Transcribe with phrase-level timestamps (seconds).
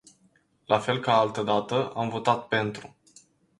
[0.65, 2.95] La fel ca altădată, am votat pentru.